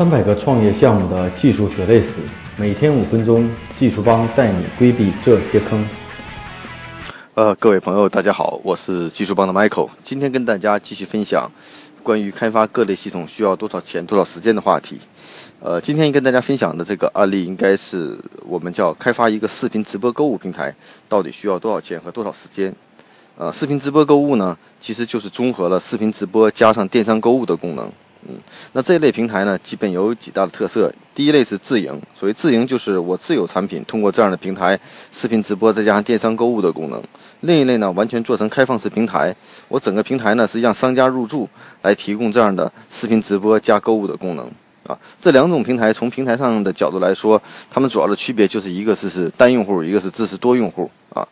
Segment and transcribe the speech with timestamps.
[0.00, 2.14] 三百个创业项目的技术血泪史，
[2.56, 3.46] 每天五分钟，
[3.78, 5.86] 技术帮带你规避这些坑。
[7.34, 11.52] 呃，各位朋友，大家好，我是技术帮的 Michael，今天跟大家继续分享
[12.02, 14.98] 关于开发各类系统需要多少钱、多少时间的话题。
[15.60, 20.74] 呃，今天跟大家分享的这个案例，应该是我们叫开发一个视频直播购物平台，
[21.10, 22.74] 到底需要多少钱和多少时间？
[23.36, 27.92] 呃，视频直播购物呢，其实就是综合了视频直播加上电商购物的功能。
[28.72, 30.92] 那这类平台呢，基本有几大的特色。
[31.14, 34.78] 第一类是自营，所谓自营就是我自有产品，通过这样的平台
[35.12, 37.02] 视频直播，再加上电商购物的功能。
[37.40, 39.34] 另一类呢，完全做成开放式平台，
[39.68, 41.46] 我整个平台呢是让商家入驻
[41.82, 44.50] 来提供这样的视频直播加购物的功能。
[44.86, 47.40] 啊，这两种平台从平台上的角度来说，
[47.70, 50.90] 它们主要的区别就是一个是是单用户，一个是支持多用户。
[51.12, 51.26] 啊，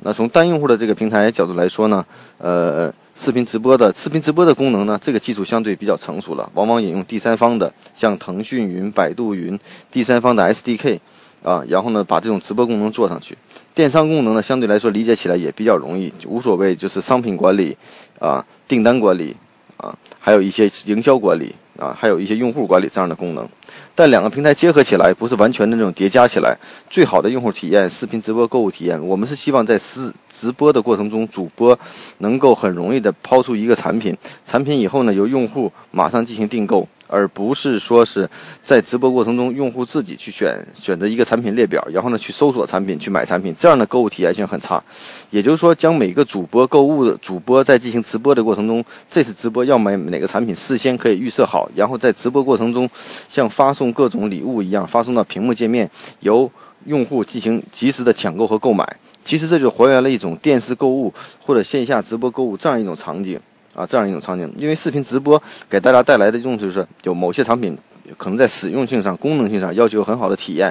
[0.00, 2.04] 那从单用户的这个平台角度来说呢，
[2.36, 2.92] 呃。
[3.14, 9.58] 视频直播的视频直播的功能呢，这个技术相对比较成熟了，往往引用第三方的，像腾讯云、百度云，
[9.90, 10.98] 第三方的 SDK，
[11.42, 13.36] 啊，然后呢把这种直播功能做上去。
[13.74, 17.76] 电商功能呢，相对来说理解起来也比较容易，无所谓，就是商品管理，
[18.18, 19.36] 啊，订单管理，
[19.76, 21.54] 啊，还有一些营销管理。
[21.80, 23.48] 啊，还有一些用户管理这样的功能，
[23.94, 26.54] 但两个平台结合起来不是完全的那种叠加起来。
[26.90, 31.76] 最好的用户体验，视频直播购物体验，我们是希望在视直播的过程中，主播
[32.18, 34.14] 能够很容易的抛出一个产品，
[34.44, 36.86] 产品以后呢，由用户马上进行订购。
[37.10, 38.28] 而不是说是
[38.62, 44.82] 在直播过程中，用户自己去选选择一个产品列表，然后呢去搜索产品去买产品，这样的购物体验性很差。
[45.30, 52.88] 也就是说，将每个主播购物的主播在进行直播的过程中，这次直播要买哪个产品，事先可以预设好，然后在直播过程中
[53.28, 56.50] 像发送各种礼物一样发送到屏幕界面，由
[56.86, 58.96] 用户进行及时的抢购和购买。
[59.22, 63.38] 其实这就还原了一种电视购物或者线下直播购物这样一种场景。
[63.80, 67.74] 啊，这样一种场景，因为视频直播给大家带来的用处就是有某些产品
[68.18, 70.70] 可能在使用性上、功能性上要求很好的体验，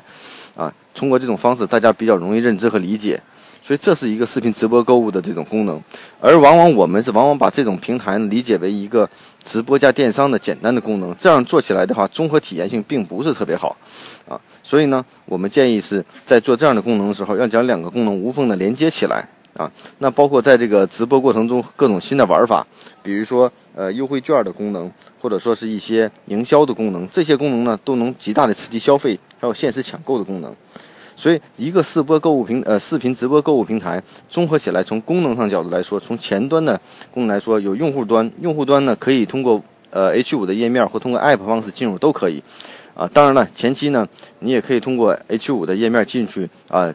[0.55, 3.19] 啊，通过这种方式大家比较容易认知和理解，
[3.63, 5.81] 所以这是一个视频直播购物的这种功能。
[6.19, 9.09] 而往往我们是往往把这种平台理解为一个
[9.43, 13.75] 直播加电商的简单的功能，这样做起来的话，综合体验性并不是特别好，
[14.27, 19.27] 啊，所以呢，我们建议是在做这样的功能的时候，要将两个功能无缝的连接起来。
[19.55, 22.65] 啊，那包括在这个直播过程中各种新的玩法，
[23.03, 24.89] 比如说呃优惠券的功能，
[25.19, 30.55] 或者说是一些营销的功能，这些功能呢都能极大的刺激消费，还有限时抢购的功能。
[31.17, 36.79] 所以一个视播购物平呃视频直播购物平台综合起来，从功能上角度来说，从前端的
[37.11, 42.41] 功能来说，有用户端，用户端呢可以通过呃 H 五的页面或通过 App 方式进入都可以。
[42.93, 44.07] 啊，当然了，前期呢
[44.39, 46.93] 你也可以通过 H 五的页面进去啊。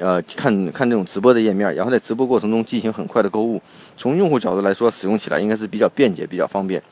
[0.00, 3.62] 呃看看这种直播的页面，然后在直播过程中进行很快的购物。
[3.96, 6.82] 从用户角度来说，使用起来应该是比较便捷、比较方便。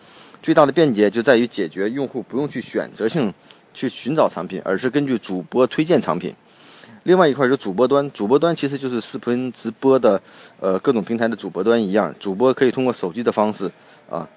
[0.40, 3.32] 最大的便捷就在于解决用户不用去选择性
[3.74, 6.32] 去寻找产品，而是根据主播推荐产品。
[7.04, 10.20] 另外一块就是主播端，主播端其实就是视频直播的
[10.60, 13.70] 呃各种平台的主播端一样，主播可以通过手机的方式
[14.10, 14.28] 啊，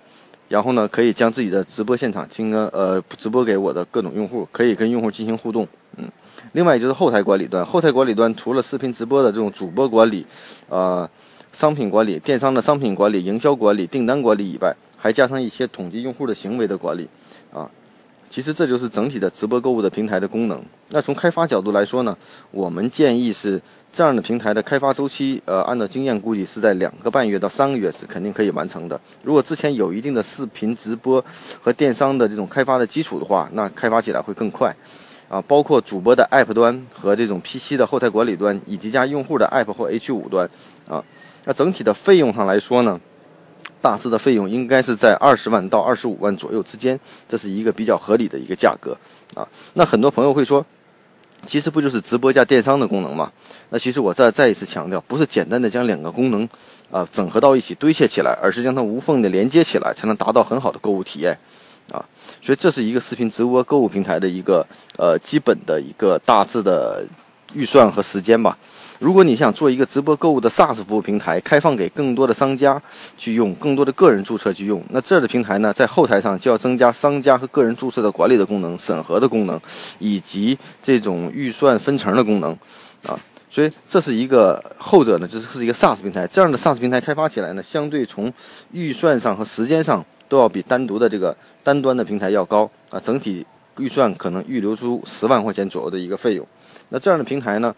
[0.48, 5.68] 然后呢可以将自己的直播现场进行呃直播给我的各种用户，可以跟用户进行互动，
[5.98, 6.10] 嗯。
[6.54, 7.66] 另外，就是后台管理端。
[7.66, 10.26] 后台管理端除了视频直播的这种主播管理，
[10.70, 11.10] 呃，
[11.54, 17.08] 商品管理、电商的商品管理、营销管理、订单管理以外，还加上一些统计用户的行为的管理，
[17.54, 17.70] 啊，
[18.30, 20.62] 其实这就是整体的直播购物的平台的功能。
[20.90, 22.18] 那从开发角度来说呢，
[22.52, 23.62] 我们建议是
[23.94, 29.00] 这样的平台的开发周期，呃，按照经验估计是在两个半月到三个月是肯定可以完成的。
[29.24, 31.24] 如果之前有一定的视频直播
[31.62, 34.76] 和电商的这种开发的基础的话，那开发起来会更快。
[35.32, 40.50] 啊，包括主播的 App 端和这种 PC 的后台管理端，以及加用户的 App 或 H5 端，
[40.90, 41.02] 啊，
[41.46, 43.00] 那整体的费用上来说呢，
[43.82, 47.00] 大致的费用应该是在二十万到二十五万左右之间，
[47.30, 48.98] 这是一个比较合理的一个价格，
[49.34, 50.66] 啊，那很多朋友会说，
[51.46, 53.32] 其实不就是直播加电商的功能吗？
[53.70, 56.46] 那其实我再再一次强调，不是简单的将两个功能
[56.92, 61.40] 啊整合到一起堆砌起来，而是将它无缝的连接起来，才能达到很好的购物体验。
[61.92, 62.04] 啊，
[62.42, 64.66] 所以这是一个视频直播购物平台的一个
[64.98, 67.06] 呃基本的一个大致的
[67.54, 68.58] 预算和时间吧。
[69.00, 72.80] 如果你想做一个直播购物的 SaaS 服务平台，开放给更多的商家
[73.18, 79.60] 去用，更多的个人注册去用，那这儿的平台呢，在后台上就要增加商家和个人注册的管理的功能、审核的功能，
[79.98, 82.52] 以及这种预算分成的功能
[83.08, 83.18] 啊。
[83.50, 86.28] 所以这是一个后者呢，这是一个 SaaS 平台。
[86.28, 88.32] 这样的 SaaS 平台开发起来呢，相对从
[88.72, 90.06] 预算上和时间上。
[90.32, 93.46] 都要比单独的这个单端的平台要高啊，整体
[93.78, 96.48] 预算可能预留出十万块钱左右的一个费用。
[96.88, 97.76] 那这样的平台呢，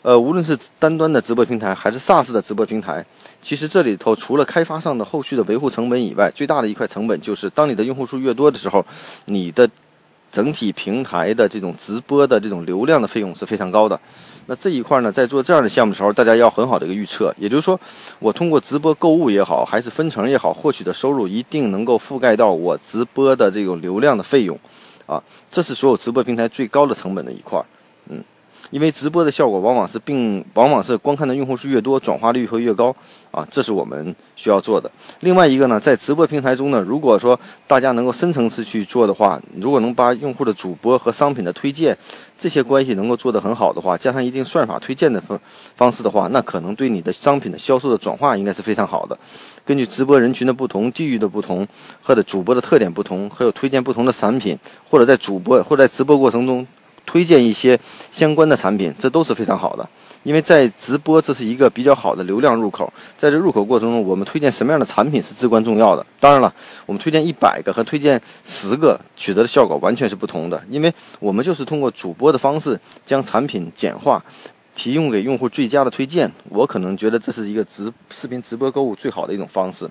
[0.00, 3.04] 呃，无论是单端的直播平台还是 SaaS 的直播平台，
[3.42, 8.82] 其实这里头除了开发上的后续的维护成本以外，最大的一块成本就是当你的用户数越多的时候，
[9.26, 9.68] 你的
[10.32, 13.98] 整体平台的这种直播的这种流量的费用是非常高的。
[14.46, 17.78] 那这一块呢，在做这样的项目的时候，大家要很好的一个预测，也就是说，
[18.18, 24.58] 我通过直播购物也好，还是分成也好，获取的收入一定能够覆盖到我直播的这种流量的费用，
[25.06, 27.62] 啊，这是所有直播平台最高的成本的一块。
[28.70, 32.94] 因为直播的效果往往是并往往是观看的用户数越多，转化率会越高
[33.30, 34.90] 啊，这是我们需要做的。
[35.20, 41.96] 另外一个呢，在直播平台中呢，如果说大家能够深层次去做的话，如果能把用户的主播和商品的推荐
[42.38, 45.38] 这些关系能够做得很好的话，加上一定算法推荐的方
[45.74, 49.18] 方式的话，那可能对你的商品的销售的转化应该是非常好的。
[49.64, 51.66] 根据直播人群的不同、地域的不同，
[52.02, 54.56] 或者主播的特点不同，还有推荐不同的产品，
[54.88, 56.66] 或者在主播或者在直播过程中。
[57.10, 57.76] 推荐一些
[58.12, 59.88] 相关的产品，这都是非常好的，
[60.22, 66.06] 因为在直播这是一个比较好的流量入口，在这入口过程中，我们推荐什么样的产品是至关重要的。
[66.20, 66.54] 当然了，
[66.86, 74.24] 我们推荐一百个和推荐十个取得的效果完全是不同的，因为我们就是通过主播的方式将产品简化，
[74.76, 76.30] 提供给用户最佳的推荐。
[76.48, 79.90] 我可能觉得这是一个直视频直播购物最好的一种方式。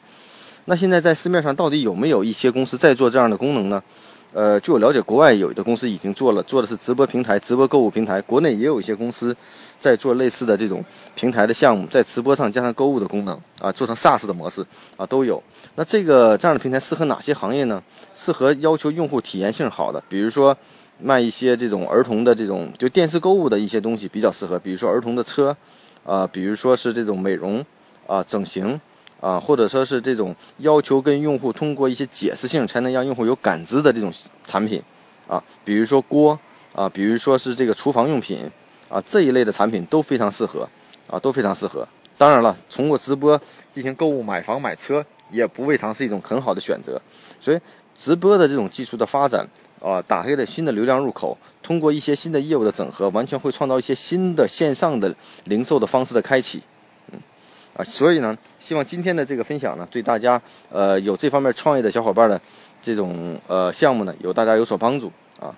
[0.63, 3.83] 那现在在市面上到底有没有一些公司在做这样的功能呢？
[4.31, 8.21] 呃，据我了解，国外有的公司已经做了，做的是直播平台、直播购物平台。
[8.21, 9.35] 国内也有一些公司
[9.79, 10.85] 在做类似的这种
[11.15, 14.63] 平台的项目，在直播上加上购物的功能啊，做成 SaaS 的模式
[14.97, 15.41] 啊，都有。
[15.73, 17.81] 那这个这样的平台适合哪些行业呢？
[18.13, 20.55] 适合要求用户体验性好的，比如说
[20.99, 25.57] 卖一些这种儿童的这种就电视购物的一些东西比较适合，比如说儿童的车
[26.05, 27.65] 啊，比如说是这种美容
[28.05, 28.79] 啊、整形。
[29.21, 34.13] 啊，或者说是这种要求跟用户通过一些解释性才能让用户有感知的这种
[34.45, 34.81] 产品，
[35.27, 36.39] 啊，比如说锅，
[36.73, 38.49] 啊，比如说是这个厨房用品，
[38.87, 40.67] 啊，这一类的产品都非常适合，
[41.07, 41.85] 啊，都非常适合。
[42.17, 43.39] 当然了，通过直播
[43.71, 47.01] 进行购物、买房、买车，也不未尝是一种很好的选择。
[47.41, 47.59] 所以，
[47.97, 49.45] 直播的这种技术的发展，
[49.81, 55.13] 啊，打开了新的流量入口，通过一些新的业务的整合，完全会创造一些新的线上的
[55.43, 56.61] 零售的方式的开启，
[57.11, 57.19] 嗯，
[57.75, 58.37] 啊，所以呢。
[58.59, 60.39] 希望今天的这个分享呢，对大家
[60.69, 62.39] 呃有这方面创业的小伙伴的
[62.81, 65.55] 这种呃项目呢，有大家有所帮助啊。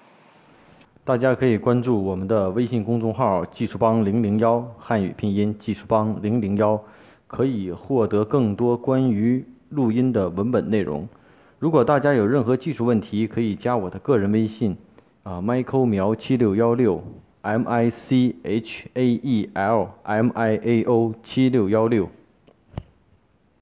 [1.04, 6.80] 大家可以关注我们的微信公众号“技术帮零零幺”汉语拼音“技术帮零零幺”，
[7.26, 11.10] 可以获得更多关于录音的文本内容。
[11.58, 14.78] 如果大家有任何技术问题，可以加我的个人微信
[15.24, 17.04] 啊，Michael 苗七六幺六
[17.42, 22.08] ，M I C H A E L M I A O 七六幺六。